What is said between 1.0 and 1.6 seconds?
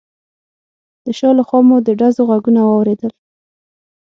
د شا له خوا